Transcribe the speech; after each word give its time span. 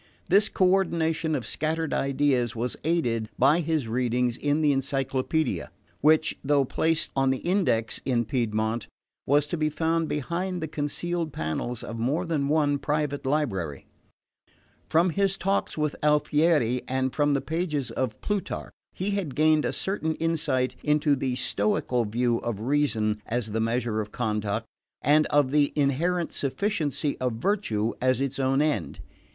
This 0.29 0.49
coordination 0.49 1.35
of 1.35 1.45
scattered 1.45 1.93
ideas 1.93 2.55
was 2.55 2.75
aided 2.83 3.29
by 3.37 3.59
his 3.59 3.87
readings 3.87 4.35
in 4.35 4.61
the 4.61 4.71
Encyclopaedia, 4.71 5.69
which, 5.99 6.35
though 6.43 6.65
placed 6.65 7.11
on 7.15 7.29
the 7.29 7.37
Index 7.37 8.01
in 8.03 8.25
Piedmont, 8.25 8.87
was 9.27 9.45
to 9.45 9.57
be 9.57 9.69
found 9.69 10.09
behind 10.09 10.59
the 10.59 10.67
concealed 10.67 11.31
panels 11.31 11.83
of 11.83 11.99
more 11.99 12.25
than 12.25 12.47
one 12.47 12.79
private 12.79 13.27
library. 13.27 13.85
From 14.89 15.11
his 15.11 15.37
talks 15.37 15.77
with 15.77 15.95
Alfieri, 16.01 16.81
and 16.87 17.13
from 17.13 17.35
the 17.35 17.39
pages 17.39 17.91
of 17.91 18.19
Plutarch, 18.21 18.73
he 18.93 19.11
had 19.11 19.35
gained 19.35 19.65
a 19.65 19.71
certain 19.71 20.15
insight 20.15 20.75
into 20.81 21.15
the 21.15 21.35
Stoical 21.35 22.05
view 22.05 22.39
of 22.39 22.59
reason 22.61 23.21
as 23.27 23.51
the 23.51 23.61
measure 23.61 24.01
of 24.01 24.11
conduct, 24.11 24.65
and 25.03 25.27
of 25.27 25.51
the 25.51 25.71
inherent 25.75 26.31
sufficiency 26.31 27.19
of 27.19 27.33
virtue 27.33 27.93
as 28.01 28.19
its 28.19 28.39
own 28.39 28.63
end. 28.63 28.99